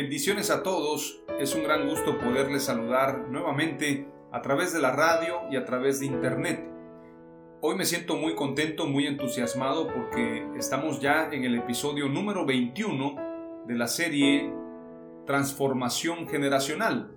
[0.00, 5.40] Bendiciones a todos, es un gran gusto poderles saludar nuevamente a través de la radio
[5.50, 6.64] y a través de internet.
[7.62, 13.64] Hoy me siento muy contento, muy entusiasmado porque estamos ya en el episodio número 21
[13.66, 14.54] de la serie
[15.26, 17.10] Transformación Generacional.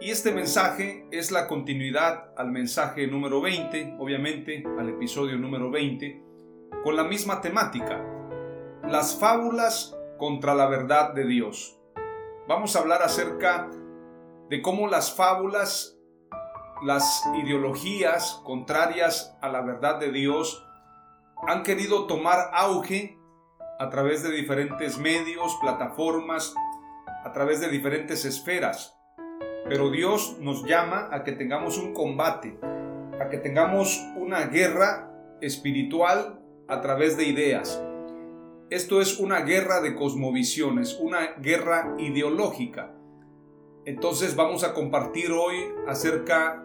[0.00, 6.20] Y este mensaje es la continuidad al mensaje número 20, obviamente al episodio número 20,
[6.82, 8.04] con la misma temática,
[8.82, 11.78] las fábulas contra la verdad de Dios.
[12.46, 13.70] Vamos a hablar acerca
[14.50, 15.98] de cómo las fábulas,
[16.82, 20.62] las ideologías contrarias a la verdad de Dios
[21.46, 23.18] han querido tomar auge
[23.78, 26.54] a través de diferentes medios, plataformas,
[27.24, 28.94] a través de diferentes esferas.
[29.66, 32.58] Pero Dios nos llama a que tengamos un combate,
[33.22, 35.10] a que tengamos una guerra
[35.40, 37.82] espiritual a través de ideas.
[38.70, 42.94] Esto es una guerra de cosmovisiones, una guerra ideológica.
[43.84, 46.64] Entonces vamos a compartir hoy acerca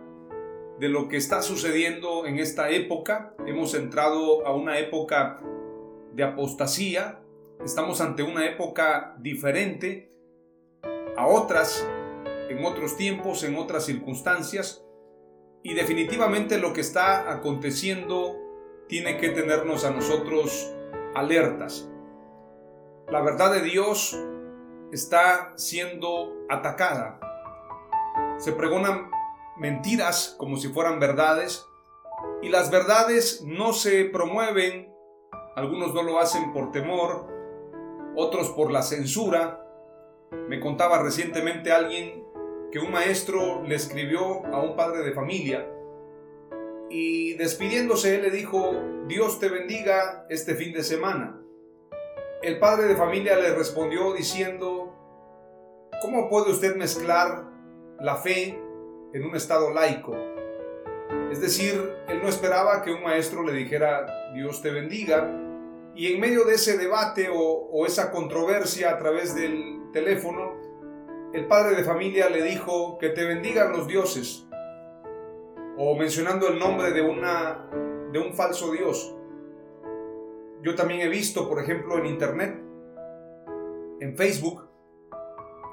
[0.79, 3.35] de lo que está sucediendo en esta época.
[3.45, 5.41] Hemos entrado a una época
[6.13, 7.19] de apostasía.
[7.65, 10.09] Estamos ante una época diferente
[11.17, 11.85] a otras,
[12.49, 14.85] en otros tiempos, en otras circunstancias.
[15.63, 18.37] Y definitivamente lo que está aconteciendo
[18.87, 20.73] tiene que tenernos a nosotros
[21.15, 21.89] alertas.
[23.07, 24.17] La verdad de Dios
[24.91, 27.19] está siendo atacada.
[28.37, 29.09] Se pregonan
[29.57, 31.65] mentiras como si fueran verdades
[32.41, 34.93] y las verdades no se promueven.
[35.55, 37.27] Algunos no lo hacen por temor,
[38.15, 39.65] otros por la censura.
[40.47, 42.23] Me contaba recientemente alguien
[42.71, 45.67] que un maestro le escribió a un padre de familia
[46.89, 48.73] y despidiéndose él le dijo,
[49.07, 51.39] Dios te bendiga este fin de semana.
[52.41, 54.95] El padre de familia le respondió diciendo,
[56.01, 57.45] ¿cómo puede usted mezclar
[57.99, 58.59] la fe
[59.13, 60.15] en un estado laico?
[61.31, 65.29] Es decir, él no esperaba que un maestro le dijera, Dios te bendiga,
[65.95, 70.55] y en medio de ese debate o, o esa controversia a través del teléfono,
[71.33, 74.48] el padre de familia le dijo, que te bendigan los dioses
[75.81, 77.69] o mencionando el nombre de, una,
[78.11, 79.15] de un falso dios.
[80.61, 82.61] Yo también he visto, por ejemplo, en internet,
[84.01, 84.69] en Facebook,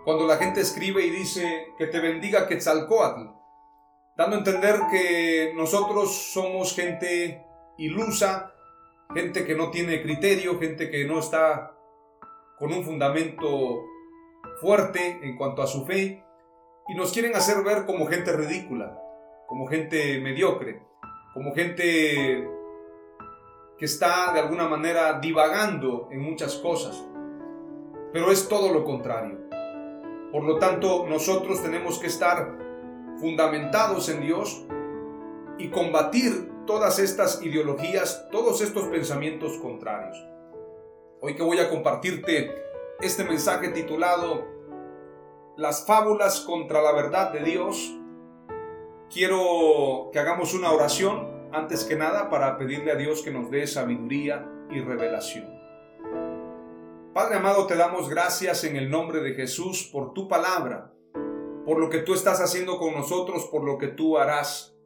[0.05, 3.33] cuando la gente escribe y dice que te bendiga Quetzalcoatl,
[4.17, 7.45] dando a entender que nosotros somos gente
[7.77, 8.55] ilusa,
[9.13, 11.77] gente que no tiene criterio, gente que no está
[12.61, 13.83] con un fundamento
[14.61, 16.23] fuerte en cuanto a su fe,
[16.87, 19.03] y nos quieren hacer ver como gente ridícula
[19.47, 20.83] como gente mediocre,
[21.35, 22.49] como gente
[23.79, 27.05] que está de alguna manera divagando en muchas cosas.
[28.13, 29.39] Pero es todo lo contrario.
[30.33, 32.59] Por lo tanto, nosotros tenemos que estar
[33.19, 34.67] fundamentados en Dios
[35.59, 40.17] y combatir todas estas ideologías, todos estos pensamientos contrarios.
[41.21, 42.51] Hoy que voy a compartirte
[43.01, 44.47] este mensaje titulado
[45.57, 47.97] Las fábulas contra la verdad de Dios,
[49.13, 53.67] quiero que hagamos una oración antes que nada para pedirle a Dios que nos dé
[53.67, 55.57] sabiduría y revelación.
[57.15, 60.93] Padre amado, te damos gracias en el nombre de Jesús por tu palabra,
[61.65, 64.77] por lo que tú estás haciendo con nosotros, por lo que tú harás.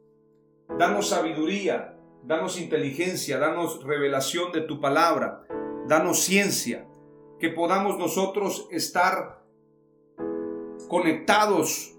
[0.79, 5.43] Danos sabiduría, danos inteligencia, danos revelación de tu palabra,
[5.87, 6.87] danos ciencia,
[7.37, 9.43] que podamos nosotros estar
[10.87, 11.97] conectados,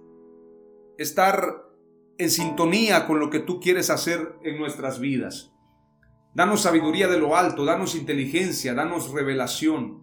[0.97, 1.72] estar
[2.19, 5.53] en sintonía con lo que tú quieres hacer en nuestras vidas.
[6.35, 10.03] Danos sabiduría de lo alto, danos inteligencia, danos revelación,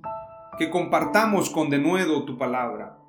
[0.57, 3.00] que compartamos con denuedo tu palabra.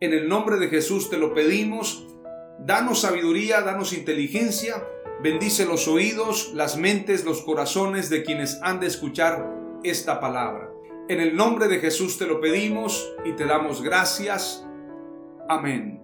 [0.00, 2.06] En el nombre de Jesús te lo pedimos,
[2.60, 4.84] danos sabiduría, danos inteligencia,
[5.22, 9.50] bendice los oídos, las mentes, los corazones de quienes han de escuchar
[9.82, 10.70] esta palabra.
[11.08, 14.66] En el nombre de Jesús te lo pedimos y te damos gracias.
[15.48, 16.03] Amén.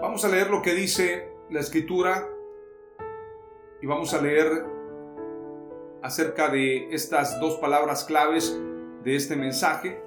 [0.00, 2.28] Vamos a leer lo que dice la escritura
[3.82, 4.64] y vamos a leer
[6.04, 8.56] acerca de estas dos palabras claves
[9.02, 10.00] de este mensaje.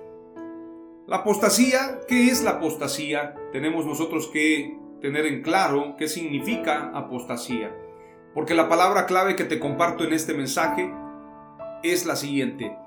[1.08, 3.36] La apostasía, ¿qué es la apostasía?
[3.52, 7.76] Tenemos nosotros que tener en claro qué significa apostasía.
[8.34, 10.90] Porque la palabra clave que te comparto en este mensaje
[11.84, 12.78] es la siguiente.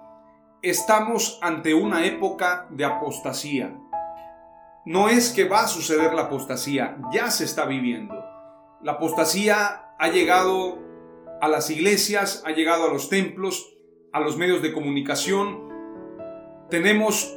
[0.63, 3.77] Estamos ante una época de apostasía.
[4.87, 8.15] No es que va a suceder la apostasía, ya se está viviendo.
[8.83, 10.79] La apostasía ha llegado
[11.41, 13.79] a las iglesias, ha llegado a los templos,
[14.13, 15.71] a los medios de comunicación.
[16.69, 17.35] Tenemos,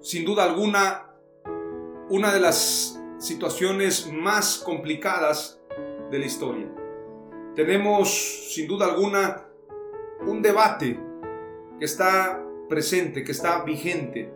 [0.00, 1.10] sin duda alguna,
[2.08, 5.60] una de las situaciones más complicadas
[6.10, 6.66] de la historia.
[7.54, 9.44] Tenemos, sin duda alguna,
[10.26, 10.98] un debate
[11.78, 14.32] que está presente, que está vigente,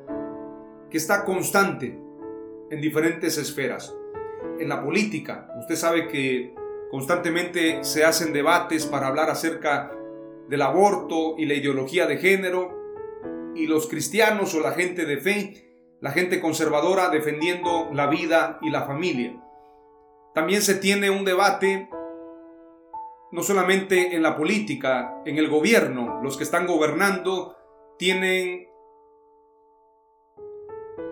[0.91, 2.10] que está constante
[2.71, 3.95] en diferentes esferas.
[4.59, 6.55] En la política, usted sabe que
[6.91, 9.93] constantemente se hacen debates para hablar acerca
[10.49, 12.81] del aborto y la ideología de género,
[13.55, 18.71] y los cristianos o la gente de fe, la gente conservadora defendiendo la vida y
[18.71, 19.37] la familia.
[20.35, 21.89] También se tiene un debate
[23.33, 27.57] no solamente en la política, en el gobierno, los que están gobernando
[27.99, 28.69] tienen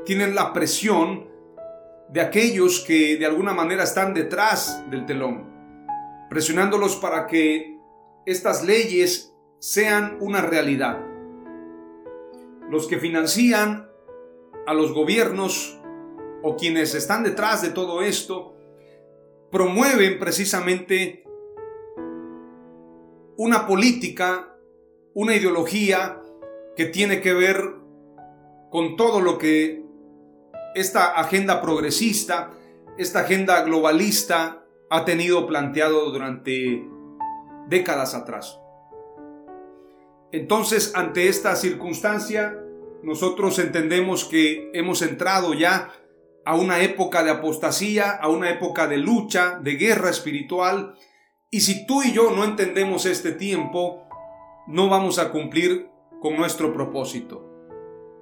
[0.05, 1.29] tienen la presión
[2.11, 5.47] de aquellos que de alguna manera están detrás del telón,
[6.31, 7.79] presionándolos para que
[8.25, 11.05] estas leyes sean una realidad.
[12.71, 13.89] Los que financian
[14.67, 15.81] a los gobiernos
[16.43, 18.55] o quienes están detrás de todo esto
[19.51, 21.25] promueven precisamente
[23.37, 24.55] una política,
[25.15, 26.21] una ideología
[26.77, 27.77] que tiene que ver
[28.71, 29.88] con todo lo que
[30.75, 32.51] esta agenda progresista,
[32.97, 36.87] esta agenda globalista ha tenido planteado durante
[37.69, 38.59] décadas atrás.
[40.33, 42.59] Entonces, ante esta circunstancia,
[43.03, 45.93] nosotros entendemos que hemos entrado ya
[46.45, 50.95] a una época de apostasía, a una época de lucha, de guerra espiritual,
[51.51, 54.07] y si tú y yo no entendemos este tiempo,
[54.67, 55.89] no vamos a cumplir
[56.21, 57.45] con nuestro propósito.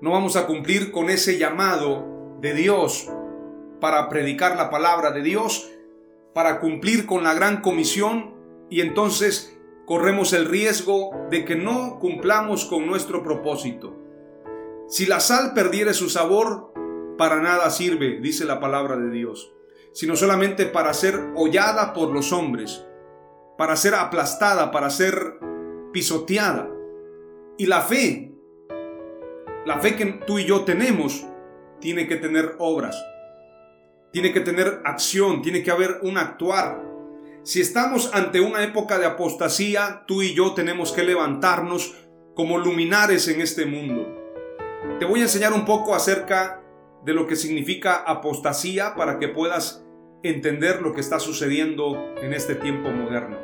[0.01, 2.16] No vamos a cumplir con ese llamado
[2.47, 3.11] de Dios
[3.81, 5.69] para predicar la palabra de Dios,
[6.33, 8.35] para cumplir con la gran comisión
[8.71, 13.97] y entonces corremos el riesgo de que no cumplamos con nuestro propósito.
[14.89, 16.73] Si la sal perdiere su sabor,
[17.19, 19.53] para nada sirve, dice la palabra de Dios,
[19.93, 22.87] sino solamente para ser hollada por los hombres,
[23.59, 25.39] para ser aplastada, para ser
[25.93, 26.71] pisoteada.
[27.59, 28.35] Y la fe,
[29.65, 31.27] la fe que tú y yo tenemos,
[31.81, 32.97] tiene que tener obras,
[34.13, 36.83] tiene que tener acción, tiene que haber un actuar.
[37.43, 41.95] Si estamos ante una época de apostasía, tú y yo tenemos que levantarnos
[42.35, 44.07] como luminares en este mundo.
[44.99, 46.63] Te voy a enseñar un poco acerca
[47.05, 49.85] de lo que significa apostasía para que puedas
[50.23, 53.39] entender lo que está sucediendo en este tiempo moderno.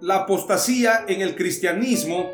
[0.00, 2.30] La apostasía en el cristianismo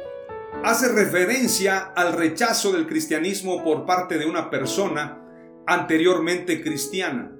[0.65, 5.19] hace referencia al rechazo del cristianismo por parte de una persona
[5.67, 7.33] anteriormente cristiana.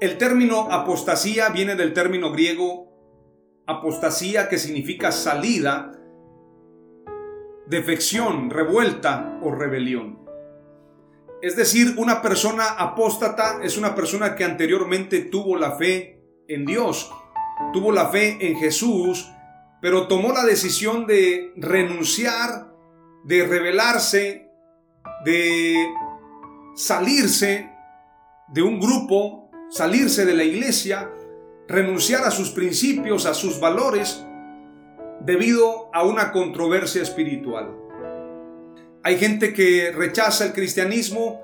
[0.00, 2.92] El término apostasía viene del término griego
[3.66, 5.92] apostasía que significa salida,
[7.66, 10.18] defección, revuelta o rebelión.
[11.40, 17.10] Es decir, una persona apóstata es una persona que anteriormente tuvo la fe en Dios,
[17.72, 19.32] tuvo la fe en Jesús,
[19.82, 22.72] pero tomó la decisión de renunciar,
[23.24, 24.48] de rebelarse,
[25.24, 25.76] de
[26.76, 27.68] salirse
[28.48, 31.10] de un grupo, salirse de la iglesia,
[31.66, 34.24] renunciar a sus principios, a sus valores,
[35.20, 37.76] debido a una controversia espiritual.
[39.02, 41.42] Hay gente que rechaza el cristianismo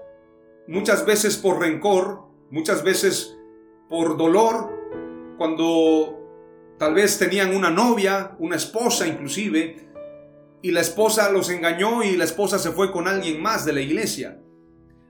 [0.69, 3.37] muchas veces por rencor, muchas veces
[3.89, 4.79] por dolor,
[5.39, 6.18] cuando
[6.79, 9.89] Tal vez tenían una novia, una esposa inclusive,
[10.63, 13.81] y la esposa los engañó y la esposa se fue con alguien más de la
[13.81, 14.41] iglesia.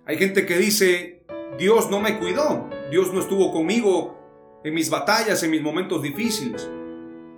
[0.06, 1.24] Hay gente que dice,
[1.58, 4.18] Dios no me cuidó, Dios no estuvo conmigo
[4.64, 6.70] en mis batallas, en mis momentos difíciles.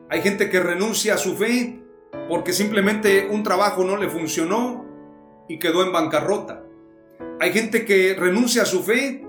[0.08, 1.82] Hay gente que renuncia a su fe
[2.28, 4.84] porque simplemente un trabajo no le funcionó
[5.48, 6.62] y quedó en bancarrota.
[7.40, 9.26] Hay gente que renuncia a su fe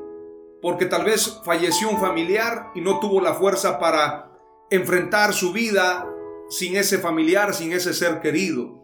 [0.61, 4.30] porque tal vez falleció un familiar y no tuvo la fuerza para
[4.71, 6.07] enfrentar su vida
[6.49, 8.81] sin ese familiar, sin ese ser querido.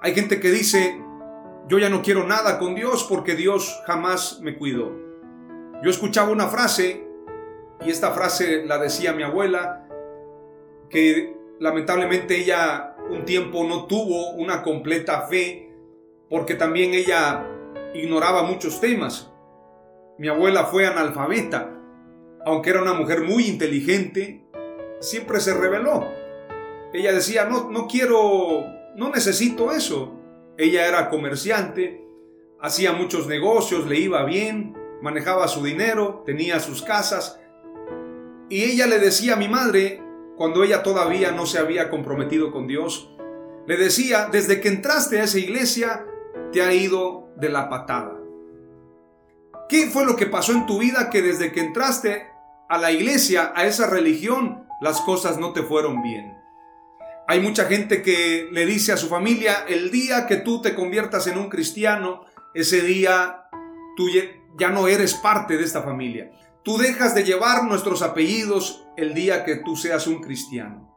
[0.00, 1.00] Hay gente que dice,
[1.68, 4.92] yo ya no quiero nada con Dios porque Dios jamás me cuidó.
[5.82, 7.06] Yo escuchaba una frase,
[7.84, 9.88] y esta frase la decía mi abuela,
[10.88, 15.72] que lamentablemente ella un tiempo no tuvo una completa fe
[16.30, 17.46] porque también ella
[17.94, 19.30] ignoraba muchos temas.
[20.16, 21.70] Mi abuela fue analfabeta,
[22.46, 24.43] aunque era una mujer muy inteligente,
[25.04, 26.10] siempre se rebeló.
[26.92, 28.64] Ella decía, no, no quiero,
[28.96, 30.20] no necesito eso.
[30.56, 32.04] Ella era comerciante,
[32.60, 37.40] hacía muchos negocios, le iba bien, manejaba su dinero, tenía sus casas.
[38.48, 40.02] Y ella le decía a mi madre,
[40.36, 43.10] cuando ella todavía no se había comprometido con Dios,
[43.66, 46.06] le decía, desde que entraste a esa iglesia,
[46.52, 48.16] te ha ido de la patada.
[49.68, 52.26] ¿Qué fue lo que pasó en tu vida que desde que entraste
[52.68, 56.36] a la iglesia, a esa religión, las cosas no te fueron bien?
[57.26, 61.26] Hay mucha gente que le dice a su familia, el día que tú te conviertas
[61.26, 63.44] en un cristiano, ese día
[63.96, 64.08] tú
[64.58, 66.30] ya no eres parte de esta familia.
[66.62, 70.94] Tú dejas de llevar nuestros apellidos el día que tú seas un cristiano.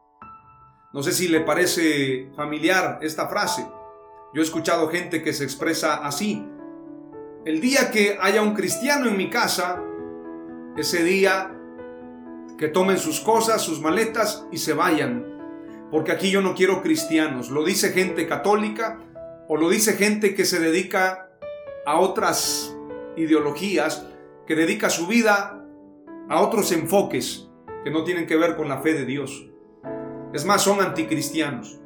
[0.92, 3.66] No sé si le parece familiar esta frase.
[4.34, 6.46] Yo he escuchado gente que se expresa así.
[7.46, 9.82] El día que haya un cristiano en mi casa,
[10.76, 11.57] ese día
[12.58, 15.38] que tomen sus cosas, sus maletas y se vayan
[15.90, 17.50] porque aquí yo no quiero cristianos.
[17.50, 19.00] Lo dice gente católica
[19.48, 21.30] o lo dice gente que se dedica
[21.86, 22.76] a otras
[23.16, 24.06] ideologías,
[24.46, 25.64] que dedica su vida
[26.28, 27.48] a otros enfoques
[27.84, 29.48] que no tienen que ver con la fe de Dios.
[30.34, 31.80] Es más, son anticristianos.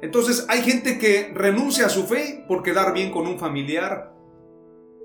[0.00, 4.14] Entonces hay gente que renuncia a su fe por quedar bien con un familiar.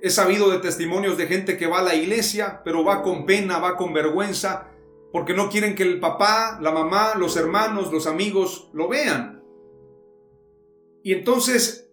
[0.01, 3.59] He sabido de testimonios de gente que va a la iglesia, pero va con pena,
[3.59, 4.68] va con vergüenza,
[5.11, 9.43] porque no quieren que el papá, la mamá, los hermanos, los amigos lo vean.
[11.03, 11.89] Y entonces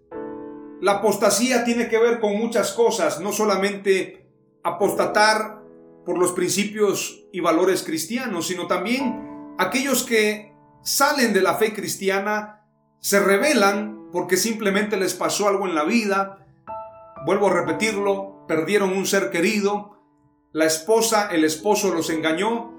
[0.81, 4.27] la apostasía tiene que ver con muchas cosas, no solamente
[4.63, 5.63] apostatar
[6.05, 12.65] por los principios y valores cristianos, sino también aquellos que salen de la fe cristiana,
[13.01, 16.47] se rebelan porque simplemente les pasó algo en la vida,
[17.25, 20.01] vuelvo a repetirlo, perdieron un ser querido,
[20.53, 22.75] la esposa, el esposo los engañó,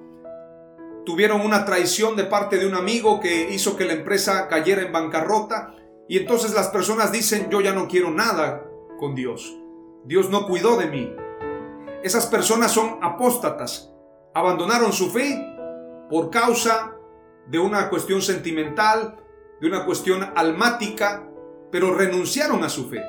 [1.08, 4.92] tuvieron una traición de parte de un amigo que hizo que la empresa cayera en
[4.92, 5.74] bancarrota
[6.10, 8.66] y entonces las personas dicen yo ya no quiero nada
[9.00, 9.58] con Dios.
[10.04, 11.16] Dios no cuidó de mí.
[12.04, 13.90] Esas personas son apóstatas.
[14.34, 15.42] Abandonaron su fe
[16.10, 16.98] por causa
[17.48, 19.16] de una cuestión sentimental,
[19.62, 21.26] de una cuestión almática,
[21.72, 23.02] pero renunciaron a su fe.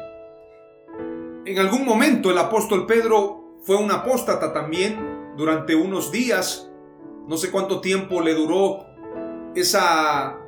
[1.46, 6.67] En algún momento el apóstol Pedro fue un apóstata también durante unos días
[7.28, 8.86] no sé cuánto tiempo le duró
[9.54, 10.38] esa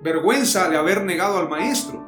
[0.00, 2.06] vergüenza de haber negado al maestro.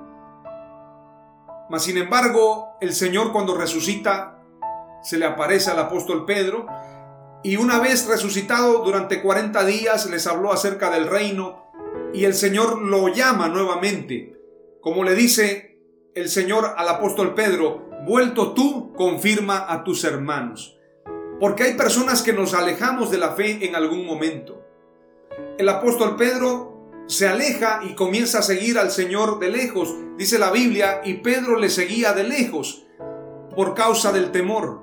[1.69, 4.41] Mas sin embargo, el Señor cuando resucita
[5.03, 6.67] se le aparece al apóstol Pedro
[7.43, 11.65] y una vez resucitado durante 40 días les habló acerca del reino
[12.15, 14.37] y el Señor lo llama nuevamente.
[14.81, 15.77] Como le dice
[16.15, 20.80] el Señor al apóstol Pedro, vuelto tú, confirma a tus hermanos.
[21.41, 24.63] Porque hay personas que nos alejamos de la fe en algún momento.
[25.57, 30.51] El apóstol Pedro se aleja y comienza a seguir al Señor de lejos, dice la
[30.51, 32.87] Biblia, y Pedro le seguía de lejos
[33.57, 34.83] por causa del temor.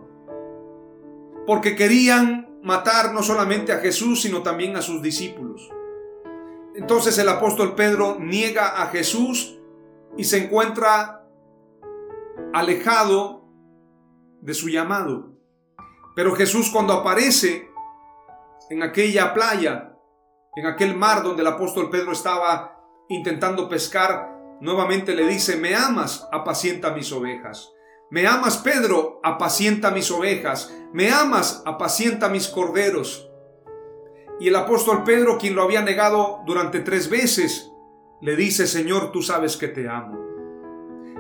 [1.46, 5.70] Porque querían matar no solamente a Jesús, sino también a sus discípulos.
[6.76, 9.58] Entonces el apóstol Pedro niega a Jesús
[10.18, 11.28] y se encuentra
[12.54, 13.46] alejado
[14.42, 15.37] de su llamado.
[16.18, 17.70] Pero Jesús cuando aparece
[18.72, 19.94] en aquella playa,
[20.56, 26.28] en aquel mar donde el apóstol Pedro estaba intentando pescar, nuevamente le dice, me amas,
[26.32, 27.72] apacienta mis ovejas.
[28.10, 30.76] Me amas, Pedro, apacienta mis ovejas.
[30.92, 33.30] Me amas, apacienta mis corderos.
[34.40, 37.72] Y el apóstol Pedro, quien lo había negado durante tres veces,
[38.22, 40.18] le dice, Señor, tú sabes que te amo.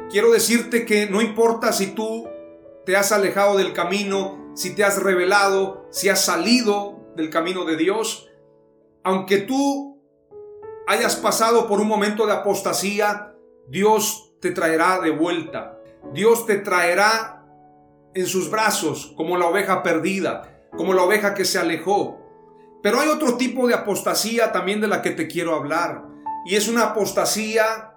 [0.09, 2.27] Quiero decirte que no importa si tú
[2.83, 7.77] te has alejado del camino, si te has revelado, si has salido del camino de
[7.77, 8.27] Dios,
[9.03, 10.01] aunque tú
[10.87, 13.35] hayas pasado por un momento de apostasía,
[13.67, 15.77] Dios te traerá de vuelta.
[16.11, 17.45] Dios te traerá
[18.15, 22.19] en sus brazos como la oveja perdida, como la oveja que se alejó.
[22.81, 26.03] Pero hay otro tipo de apostasía también de la que te quiero hablar.
[26.47, 27.93] Y es una apostasía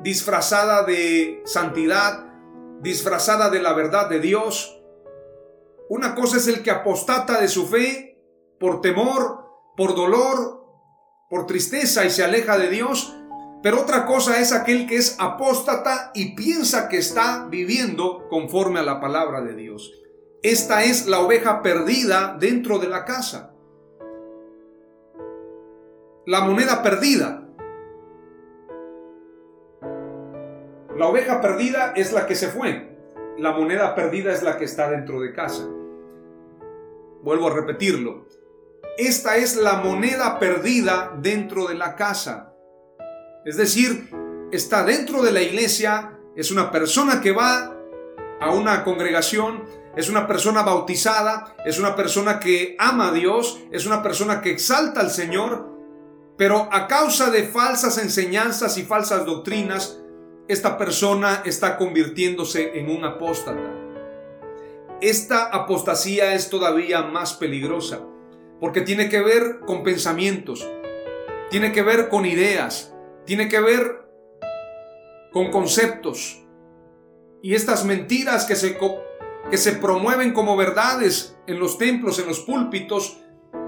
[0.00, 2.24] disfrazada de santidad,
[2.80, 4.79] disfrazada de la verdad de Dios.
[5.90, 8.16] Una cosa es el que apostata de su fe
[8.60, 9.44] por temor,
[9.76, 10.64] por dolor,
[11.28, 13.12] por tristeza y se aleja de Dios.
[13.60, 18.84] Pero otra cosa es aquel que es apóstata y piensa que está viviendo conforme a
[18.84, 19.92] la palabra de Dios.
[20.44, 23.52] Esta es la oveja perdida dentro de la casa.
[26.24, 27.48] La moneda perdida.
[30.96, 32.96] La oveja perdida es la que se fue.
[33.38, 35.68] La moneda perdida es la que está dentro de casa.
[37.22, 38.26] Vuelvo a repetirlo.
[38.96, 42.54] Esta es la moneda perdida dentro de la casa.
[43.44, 44.10] Es decir,
[44.52, 47.76] está dentro de la iglesia, es una persona que va
[48.40, 49.64] a una congregación,
[49.96, 54.50] es una persona bautizada, es una persona que ama a Dios, es una persona que
[54.50, 55.68] exalta al Señor,
[56.36, 60.00] pero a causa de falsas enseñanzas y falsas doctrinas,
[60.48, 63.79] esta persona está convirtiéndose en un apóstata.
[65.00, 68.06] Esta apostasía es todavía más peligrosa
[68.60, 70.68] porque tiene que ver con pensamientos,
[71.48, 74.06] tiene que ver con ideas, tiene que ver
[75.32, 76.44] con conceptos.
[77.42, 78.76] Y estas mentiras que se,
[79.50, 83.22] que se promueven como verdades en los templos, en los púlpitos,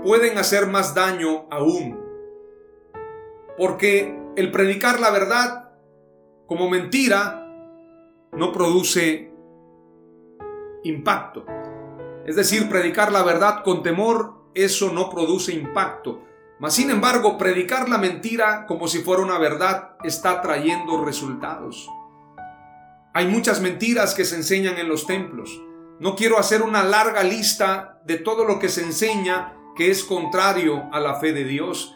[0.05, 1.99] pueden hacer más daño aún.
[3.57, 5.71] Porque el predicar la verdad
[6.47, 7.49] como mentira
[8.33, 9.32] no produce
[10.85, 11.45] impacto.
[12.27, 16.23] Es decir, predicar la verdad con temor eso no produce impacto.
[16.59, 21.89] Mas sin embargo, predicar la mentira como si fuera una verdad está trayendo resultados.
[23.15, 25.61] Hay muchas mentiras que se enseñan en los templos.
[25.99, 30.89] No quiero hacer una larga lista de todo lo que se enseña que es contrario
[30.93, 31.95] a la fe de Dios.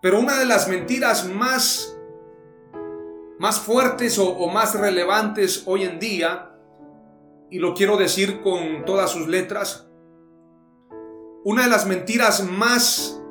[0.00, 1.96] Pero una de las mentiras más,
[3.38, 6.52] más fuertes o, más relevantes hoy en día,
[7.50, 9.88] y lo quiero decir con todas sus letras,
[11.44, 13.22] una de las mentiras más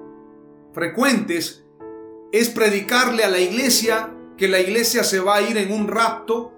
[0.74, 1.66] frecuentes
[2.32, 6.54] es predicarle a la iglesia que la iglesia se va a ir en un rapto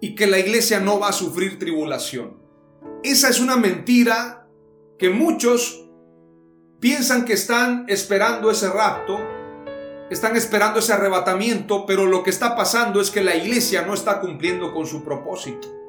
[0.00, 2.38] y que la iglesia no va a sufrir tribulación.
[3.02, 4.48] Esa es una mentira
[4.98, 5.88] que muchos
[6.80, 9.18] piensan que están esperando ese rapto,
[10.10, 14.20] están esperando ese arrebatamiento, pero lo que está pasando es que la iglesia no está
[14.20, 15.79] cumpliendo con su propósito.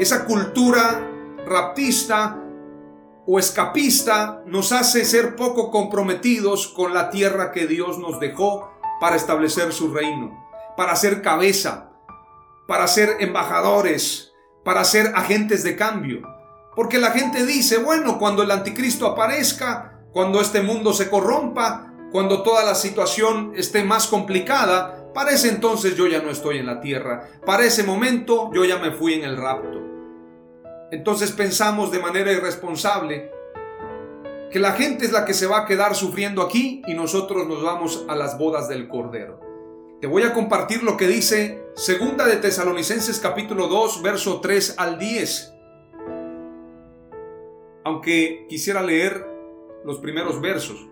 [0.00, 1.06] Esa cultura
[1.44, 2.42] raptista
[3.26, 9.16] o escapista nos hace ser poco comprometidos con la tierra que Dios nos dejó para
[9.16, 10.42] establecer su reino,
[10.74, 11.90] para ser cabeza,
[12.66, 14.32] para ser embajadores,
[14.64, 16.22] para ser agentes de cambio.
[16.74, 22.42] Porque la gente dice, bueno, cuando el anticristo aparezca, cuando este mundo se corrompa, cuando
[22.42, 26.80] toda la situación esté más complicada, para ese entonces yo ya no estoy en la
[26.80, 29.89] tierra, para ese momento yo ya me fui en el rapto.
[30.90, 33.30] Entonces pensamos de manera irresponsable
[34.50, 37.62] que la gente es la que se va a quedar sufriendo aquí y nosotros nos
[37.62, 39.38] vamos a las bodas del Cordero.
[40.00, 44.98] Te voy a compartir lo que dice Segunda de Tesalonicenses capítulo 2, verso 3 al
[44.98, 45.54] 10.
[47.84, 49.24] Aunque quisiera leer
[49.84, 50.88] los primeros versos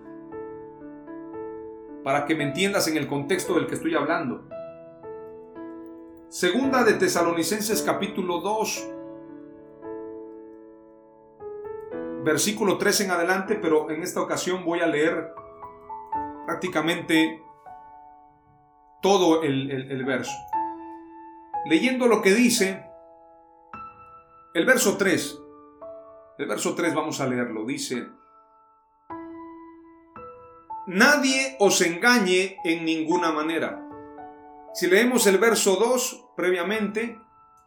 [2.05, 4.49] para que me entiendas en el contexto del que estoy hablando.
[6.29, 8.98] Segunda de Tesalonicenses capítulo 2,
[12.29, 15.33] versículo 3 en adelante, pero en esta ocasión voy a leer
[16.45, 17.43] prácticamente
[19.01, 20.37] todo el, verso.
[21.65, 22.85] Leyendo lo que dice,
[24.53, 25.41] el verso 3,
[26.39, 28.07] el verso 3 vamos a leerlo, dice,
[30.87, 33.89] Nadie os engañe en ninguna manera.
[34.75, 37.19] Si leemos el verso 2 previamente,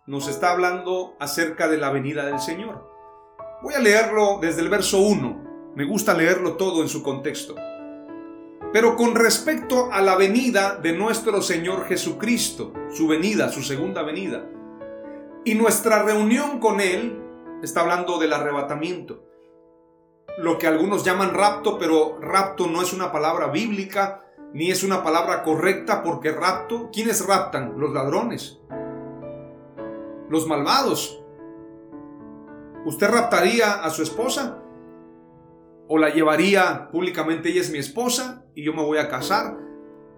[0.06, 2.91] nos está hablando acerca de la venida del Señor.
[3.62, 5.74] Voy a leerlo desde el verso 1.
[5.76, 7.54] Me gusta leerlo todo en su contexto.
[8.74, 14.50] Pero con respecto a la venida de nuestro Señor Jesucristo, su venida, su segunda venida,
[15.46, 17.22] y nuestra reunión con Él,
[17.62, 19.26] está hablando del arrebatamiento.
[20.40, 25.04] Lo que algunos llaman rapto, pero rapto no es una palabra bíblica, ni es una
[25.04, 27.76] palabra correcta, porque rapto, ¿quiénes raptan?
[27.78, 28.60] Los ladrones,
[30.30, 31.21] los malvados,
[32.86, 34.60] ¿Usted raptaría a su esposa?
[35.88, 39.58] ¿O la llevaría públicamente, ella es mi esposa y yo me voy a casar?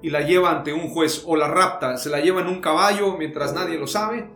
[0.03, 3.15] y la lleva ante un juez o la rapta, se la lleva en un caballo
[3.17, 4.29] mientras nadie lo sabe.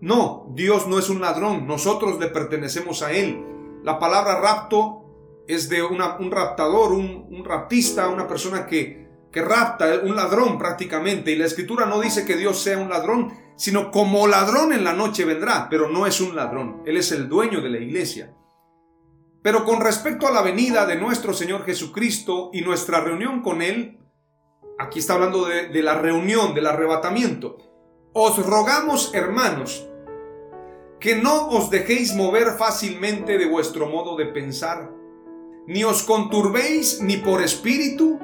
[0.00, 3.44] No, Dios no es un ladrón, nosotros le pertenecemos a Él.
[3.84, 10.00] La palabra rapto es de un raptador, un, un, raptista, una persona que, que rapta,
[10.02, 11.30] un ladrón prácticamente.
[11.30, 14.92] Y la escritura no dice que Dios sea un ladrón, sino como ladrón en la
[14.92, 18.34] noche vendrá, pero no es un ladrón, Él es el dueño de la iglesia.
[19.42, 24.00] Pero con respecto a la venida de nuestro Señor Jesucristo y nuestra reunión con Él,
[24.78, 27.56] aquí está hablando de, de la reunión, del arrebatamiento,
[28.12, 29.88] os rogamos, hermanos,
[31.00, 34.90] que no os dejéis mover fácilmente de vuestro modo de pensar,
[35.66, 38.18] ni os conturbéis ni por espíritu,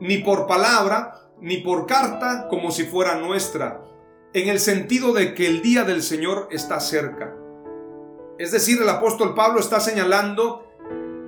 [0.00, 3.82] ni por palabra, ni por carta, como si fuera nuestra,
[4.32, 7.34] en el sentido de que el día del Señor está cerca.
[8.38, 10.66] Es decir, el apóstol Pablo está señalando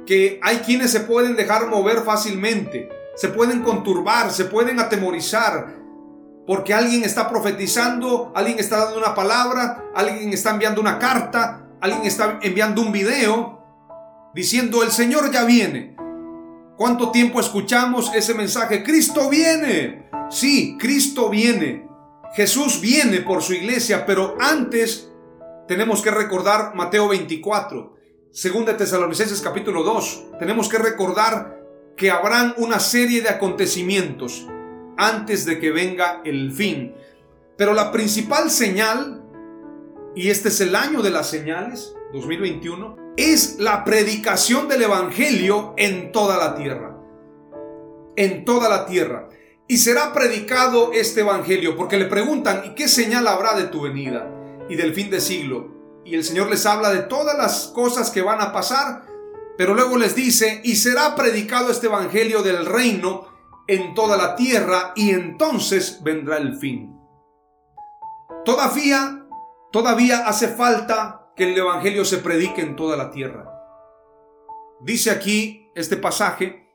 [0.07, 5.75] que hay quienes se pueden dejar mover fácilmente, se pueden conturbar, se pueden atemorizar,
[6.47, 12.05] porque alguien está profetizando, alguien está dando una palabra, alguien está enviando una carta, alguien
[12.05, 13.59] está enviando un video
[14.35, 15.97] diciendo el Señor ya viene.
[16.77, 18.85] ¿Cuánto tiempo escuchamos ese mensaje?
[18.85, 20.09] Cristo viene.
[20.31, 21.88] Sí, Cristo viene.
[22.35, 25.11] Jesús viene por su iglesia, pero antes
[25.67, 27.97] tenemos que recordar Mateo 24,
[28.31, 30.27] según de Tesalonicenses capítulo 2.
[30.39, 31.59] Tenemos que recordar
[31.97, 34.47] que habrán una serie de acontecimientos
[34.97, 36.95] antes de que venga el fin.
[37.57, 39.25] Pero la principal señal,
[40.15, 46.13] y este es el año de las señales, 2021, es la predicación del Evangelio en
[46.13, 46.97] toda la tierra.
[48.17, 49.29] En toda la tierra.
[49.71, 54.27] Y será predicado este Evangelio, porque le preguntan, ¿y qué señal habrá de tu venida
[54.67, 56.01] y del fin de siglo?
[56.07, 59.05] Y el Señor les habla de todas las cosas que van a pasar,
[59.59, 63.29] pero luego les dice, y será predicado este Evangelio del reino
[63.67, 66.99] en toda la tierra, y entonces vendrá el fin.
[68.47, 69.27] Todavía,
[69.71, 73.53] todavía hace falta que el Evangelio se predique en toda la tierra.
[74.81, 76.68] Dice aquí este pasaje,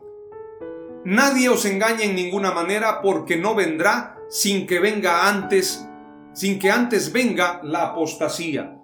[1.05, 5.85] Nadie os engañe en ninguna manera porque no vendrá sin que venga antes,
[6.33, 8.79] sin que antes venga la apostasía.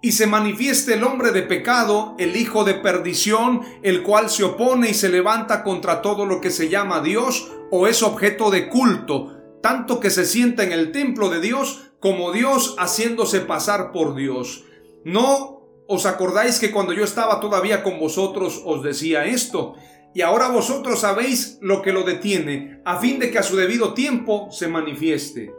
[0.00, 4.88] Y se manifieste el hombre de pecado, el hijo de perdición, el cual se opone
[4.88, 9.36] y se levanta contra todo lo que se llama Dios o es objeto de culto,
[9.62, 14.64] tanto que se sienta en el templo de Dios como Dios haciéndose pasar por Dios.
[15.04, 19.74] No os acordáis que cuando yo estaba todavía con vosotros os decía esto,
[20.12, 23.94] y ahora vosotros sabéis lo que lo detiene, a fin de que a su debido
[23.94, 25.52] tiempo se manifieste.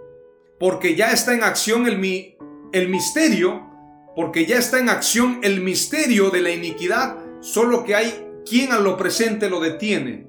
[0.60, 2.36] Porque ya está en acción el, mi,
[2.74, 3.68] el misterio,
[4.16, 8.80] porque ya está en acción el misterio de la iniquidad, solo que hay quien a
[8.80, 10.28] lo presente lo detiene.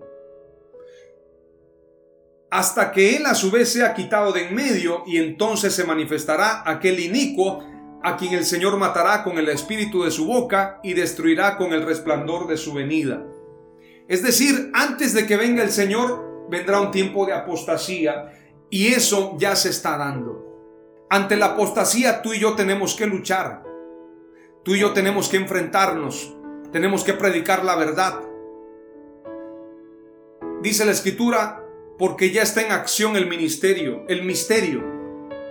[2.50, 6.62] Hasta que él a su vez sea quitado de en medio, y entonces se manifestará
[6.64, 7.64] aquel inicuo,
[8.04, 11.84] a quien el Señor matará con el espíritu de su boca y destruirá con el
[11.84, 13.24] resplandor de su venida.
[14.12, 18.30] Es decir, antes de que venga el Señor, vendrá un tiempo de apostasía
[18.68, 21.06] y eso ya se está dando.
[21.08, 23.62] Ante la apostasía tú y yo tenemos que luchar.
[24.62, 26.36] Tú y yo tenemos que enfrentarnos.
[26.72, 28.20] Tenemos que predicar la verdad.
[30.60, 31.64] Dice la escritura,
[31.98, 34.84] porque ya está en acción el ministerio, el misterio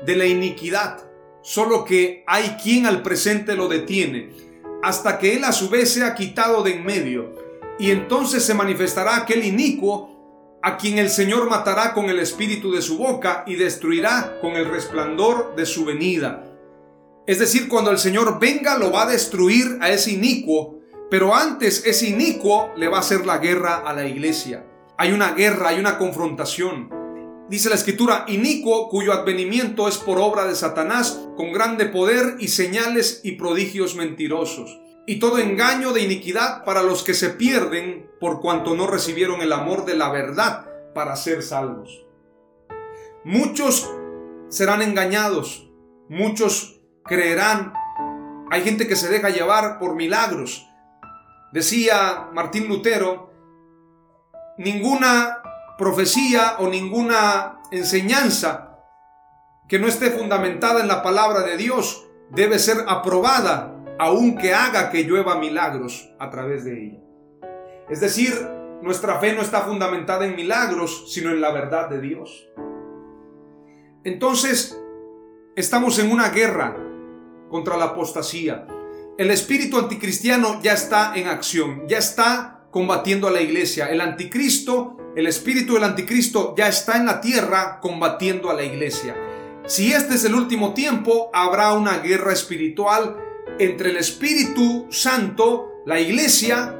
[0.05, 0.99] de la iniquidad.
[1.41, 4.29] Solo que hay quien al presente lo detiene,
[4.83, 7.40] hasta que él a su vez sea quitado de en medio
[7.81, 12.83] y entonces se manifestará aquel inicuo a quien el Señor matará con el espíritu de
[12.83, 16.43] su boca y destruirá con el resplandor de su venida.
[17.25, 21.83] Es decir, cuando el Señor venga lo va a destruir a ese inicuo, pero antes
[21.87, 24.63] ese inicuo le va a hacer la guerra a la iglesia.
[24.99, 26.87] Hay una guerra, hay una confrontación.
[27.49, 32.49] Dice la escritura, inicuo cuyo advenimiento es por obra de Satanás, con grande poder y
[32.49, 38.39] señales y prodigios mentirosos y todo engaño de iniquidad para los que se pierden por
[38.39, 42.05] cuanto no recibieron el amor de la verdad para ser salvos.
[43.23, 43.89] Muchos
[44.49, 45.69] serán engañados,
[46.09, 47.73] muchos creerán.
[48.51, 50.67] Hay gente que se deja llevar por milagros.
[51.51, 53.31] Decía Martín Lutero,
[54.57, 55.41] ninguna
[55.77, 58.77] profecía o ninguna enseñanza
[59.67, 65.03] que no esté fundamentada en la palabra de Dios debe ser aprobada aunque haga que
[65.03, 66.99] llueva milagros a través de ella.
[67.87, 68.33] Es decir,
[68.81, 72.49] nuestra fe no está fundamentada en milagros, sino en la verdad de Dios.
[74.03, 74.75] Entonces,
[75.55, 76.75] estamos en una guerra
[77.51, 78.65] contra la apostasía.
[79.19, 83.85] El espíritu anticristiano ya está en acción, ya está combatiendo a la iglesia.
[83.85, 89.15] El anticristo, el espíritu del anticristo ya está en la tierra combatiendo a la iglesia.
[89.67, 93.27] Si este es el último tiempo, habrá una guerra espiritual
[93.61, 96.79] entre el Espíritu Santo, la iglesia,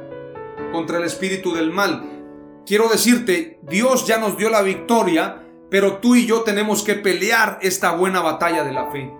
[0.72, 2.62] contra el espíritu del mal.
[2.66, 7.60] Quiero decirte, Dios ya nos dio la victoria, pero tú y yo tenemos que pelear
[7.62, 9.14] esta buena batalla de la fe.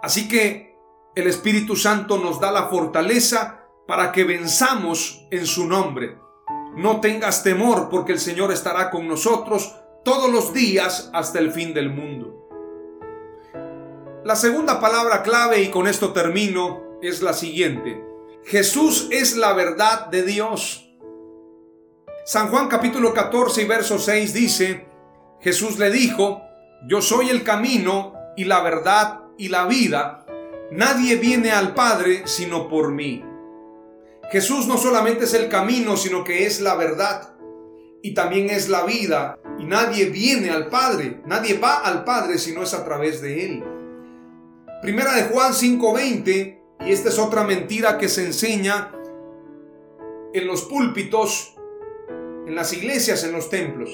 [0.00, 0.78] Así que
[1.16, 6.18] el Espíritu Santo nos da la fortaleza para que venzamos en su nombre.
[6.76, 9.74] No tengas temor porque el Señor estará con nosotros
[10.04, 12.37] todos los días hasta el fin del mundo.
[14.28, 18.04] La segunda palabra clave, y con esto termino, es la siguiente.
[18.44, 20.86] Jesús es la verdad de Dios.
[22.26, 24.86] San Juan capítulo 14 y verso 6 dice,
[25.40, 26.42] Jesús le dijo,
[26.86, 30.26] yo soy el camino y la verdad y la vida.
[30.72, 33.24] Nadie viene al Padre sino por mí.
[34.30, 37.34] Jesús no solamente es el camino, sino que es la verdad
[38.02, 39.38] y también es la vida.
[39.58, 43.46] Y nadie viene al Padre, nadie va al Padre si no es a través de
[43.46, 43.77] Él.
[44.80, 48.92] Primera de Juan 5:20, y esta es otra mentira que se enseña
[50.32, 51.56] en los púlpitos,
[52.46, 53.90] en las iglesias, en los templos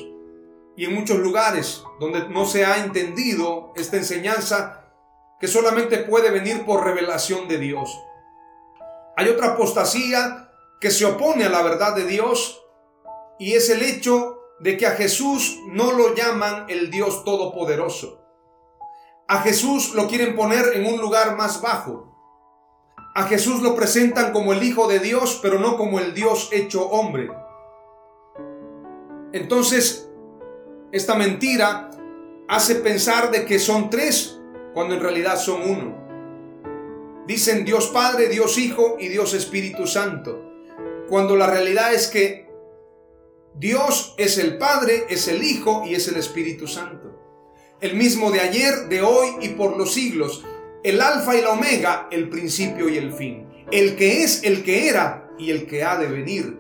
[0.77, 4.85] y en muchos lugares donde no se ha entendido esta enseñanza
[5.41, 7.99] que solamente puede venir por revelación de Dios.
[9.17, 10.51] Hay otra apostasía
[10.83, 12.63] que se opone a la verdad de Dios
[13.39, 18.24] y es el hecho de que a Jesús no lo llaman el Dios Todopoderoso.
[19.27, 22.15] A Jesús lo quieren poner en un lugar más bajo.
[23.15, 26.87] A Jesús lo presentan como el Hijo de Dios, pero no como el Dios hecho
[26.91, 27.31] hombre.
[29.33, 30.11] Entonces,
[30.93, 31.91] esta mentira
[32.49, 34.39] hace pensar de que son tres,
[34.75, 37.25] cuando en realidad son uno.
[37.27, 40.53] Dicen Dios Padre, Dios Hijo y Dios Espíritu Santo,
[41.09, 42.51] cuando la realidad es que
[43.55, 47.04] Dios es el Padre, es el Hijo y es el Espíritu Santo
[47.81, 50.45] el mismo de ayer, de hoy y por los siglos,
[50.83, 54.89] el alfa y la omega, el principio y el fin, el que es, el que
[54.89, 56.59] era y el que ha de venir.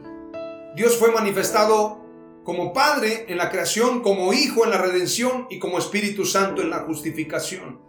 [0.74, 2.02] Dios fue manifestado
[2.42, 6.70] como Padre en la creación, como Hijo en la redención y como Espíritu Santo en
[6.70, 7.80] la justificación.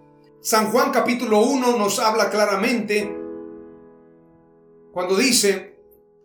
[0.41, 3.15] San Juan capítulo 1 nos habla claramente
[4.91, 5.75] cuando dice,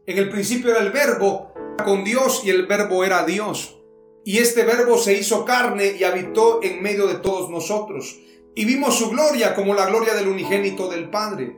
[0.07, 1.53] en el principio era el verbo
[1.85, 3.80] con Dios y el verbo era Dios.
[4.25, 8.19] Y este verbo se hizo carne y habitó en medio de todos nosotros.
[8.55, 11.57] Y vimos su gloria como la gloria del unigénito del Padre.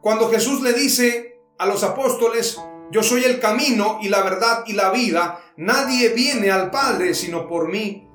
[0.00, 2.58] Cuando Jesús le dice a los apóstoles,
[2.90, 7.46] yo soy el camino y la verdad y la vida, nadie viene al Padre sino
[7.46, 8.08] por mí.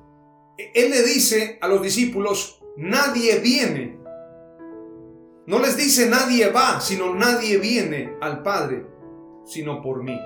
[0.74, 3.98] Él le dice a los discípulos, nadie viene.
[5.46, 8.86] No les dice nadie va, sino nadie viene al Padre
[9.46, 10.18] sino por mí.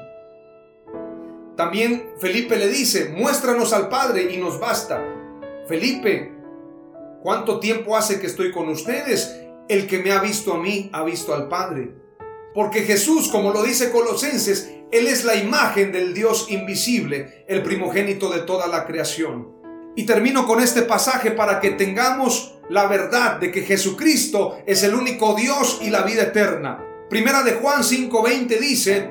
[1.56, 5.02] También Felipe le dice, muéstranos al Padre y nos basta.
[5.68, 6.32] Felipe,
[7.22, 9.36] ¿cuánto tiempo hace que estoy con ustedes?
[9.68, 11.94] El que me ha visto a mí ha visto al Padre.
[12.54, 18.30] Porque Jesús, como lo dice Colosenses, Él es la imagen del Dios invisible, el primogénito
[18.30, 19.48] de toda la creación.
[19.94, 24.94] Y termino con este pasaje para que tengamos la verdad de que Jesucristo es el
[24.94, 26.82] único Dios y la vida eterna.
[27.10, 29.10] Primera de Juan 5:20 dice,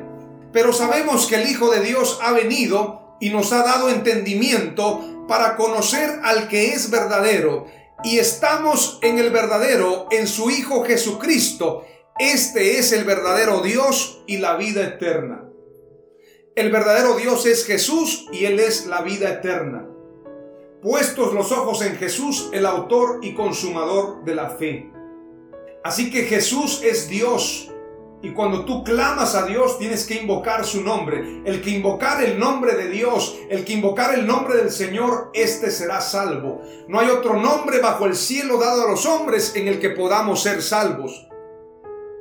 [0.52, 5.56] pero sabemos que el Hijo de Dios ha venido y nos ha dado entendimiento para
[5.56, 7.68] conocer al que es verdadero.
[8.04, 11.86] Y estamos en el verdadero, en su Hijo Jesucristo.
[12.18, 15.46] Este es el verdadero Dios y la vida eterna.
[16.56, 19.88] El verdadero Dios es Jesús y Él es la vida eterna.
[20.82, 24.92] Puestos los ojos en Jesús, el autor y consumador de la fe.
[25.84, 27.71] Así que Jesús es Dios
[28.24, 31.42] y cuando tú clamas a Dios, tienes que invocar su nombre.
[31.44, 35.72] El que invocar el nombre de Dios, el que invocar el nombre del Señor, este
[35.72, 36.62] será salvo.
[36.88, 40.44] No hay otro nombre bajo el cielo dado a los hombres en el que podamos
[40.44, 41.28] ser salvos.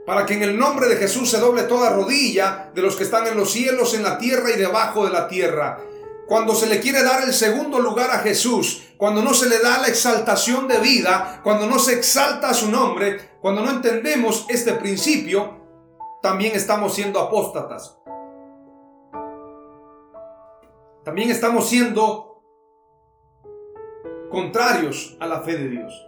[0.06, 3.26] Para que en el nombre de Jesús se doble toda rodilla de los que están
[3.26, 5.80] en los cielos, en la tierra y debajo de la tierra.
[6.26, 9.78] Cuando se le quiere dar el segundo lugar a Jesús, cuando no se le da
[9.78, 15.59] la exaltación de vida, cuando no se exalta su nombre, cuando no entendemos este principio,
[16.22, 17.98] también estamos siendo apóstatas.
[21.04, 22.42] También estamos siendo
[24.30, 26.06] contrarios a la fe de Dios.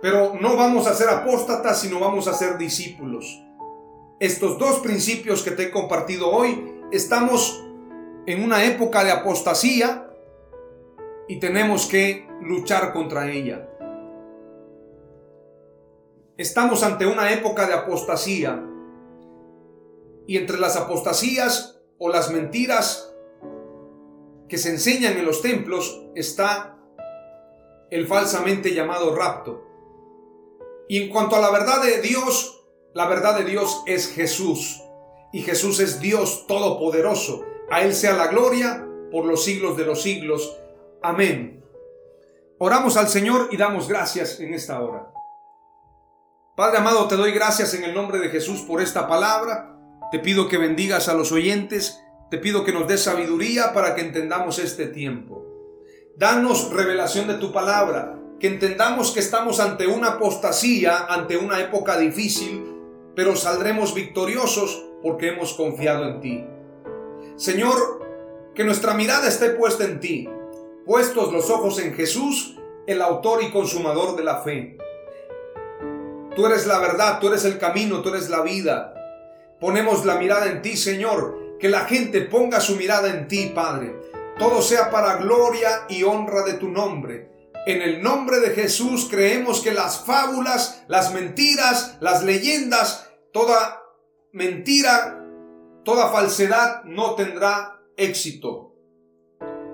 [0.00, 3.42] Pero no vamos a ser apóstatas, sino vamos a ser discípulos.
[4.20, 7.62] Estos dos principios que te he compartido hoy, estamos
[8.26, 10.08] en una época de apostasía
[11.28, 13.68] y tenemos que luchar contra ella.
[16.36, 18.62] Estamos ante una época de apostasía.
[20.26, 23.14] Y entre las apostasías o las mentiras
[24.46, 26.76] que se enseñan en los templos está
[27.90, 29.64] el falsamente llamado rapto.
[30.88, 34.82] Y en cuanto a la verdad de Dios, la verdad de Dios es Jesús.
[35.32, 37.44] Y Jesús es Dios todopoderoso.
[37.70, 40.58] A Él sea la gloria por los siglos de los siglos.
[41.02, 41.64] Amén.
[42.58, 45.15] Oramos al Señor y damos gracias en esta hora.
[46.56, 49.76] Padre amado, te doy gracias en el nombre de Jesús por esta palabra.
[50.10, 52.02] Te pido que bendigas a los oyentes.
[52.30, 55.44] Te pido que nos des sabiduría para que entendamos este tiempo.
[56.16, 61.98] Danos revelación de tu palabra, que entendamos que estamos ante una apostasía, ante una época
[61.98, 62.64] difícil,
[63.14, 66.44] pero saldremos victoriosos porque hemos confiado en ti.
[67.36, 68.02] Señor,
[68.54, 70.26] que nuestra mirada esté puesta en ti,
[70.86, 74.78] puestos los ojos en Jesús, el autor y consumador de la fe.
[76.36, 78.94] Tú eres la verdad, tú eres el camino, tú eres la vida.
[79.58, 84.06] Ponemos la mirada en ti, Señor, que la gente ponga su mirada en ti, Padre
[84.38, 87.30] todo sea para gloria y honra de tu nombre.
[87.66, 93.82] En el nombre de Jesús creemos que las fábulas, las mentiras, las leyendas, toda
[94.32, 95.24] mentira,
[95.84, 98.74] toda falsedad no tendrá éxito,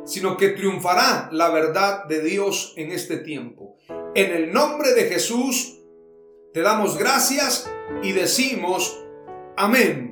[0.05, 3.77] sino que triunfará la verdad de Dios en este tiempo.
[4.15, 5.81] En el nombre de Jesús
[6.53, 7.71] te damos gracias
[8.03, 9.01] y decimos
[9.57, 10.12] amén.